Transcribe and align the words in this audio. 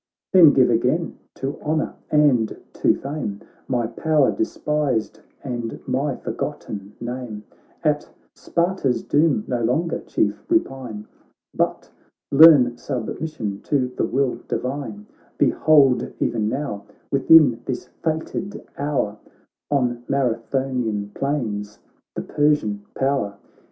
Then 0.33 0.51
give 0.53 0.71
again 0.71 1.19
to 1.35 1.61
honour 1.61 1.93
and 2.09 2.57
to 2.73 2.95
fame 2.95 3.41
My 3.67 3.85
power 3.85 4.31
despised 4.31 5.19
and 5.43 5.79
my 5.87 6.15
forgotten 6.15 6.75
i6 6.75 6.79
THE 6.79 7.03
BATTLE 7.05 7.13
OF 7.13 7.19
MARATHON 7.19 7.43
At 7.83 8.09
Sparta's 8.33 9.03
doom 9.03 9.43
no 9.47 9.63
longer, 9.63 9.99
Chief, 9.99 10.43
repine, 10.49 11.05
But 11.53 11.91
learn 12.31 12.75
submission 12.79 13.61
to 13.65 13.89
the 13.89 14.05
will 14.07 14.39
divine; 14.47 15.05
Behold 15.37 16.11
e'en 16.19 16.49
now, 16.49 16.85
within 17.11 17.61
this 17.65 17.85
fated 18.03 18.59
hour, 18.79 19.19
On 19.69 20.03
Marathonian. 20.09 21.13
plains, 21.13 21.77
the 22.15 22.23
Persian 22.23 22.85
power 22.95 23.37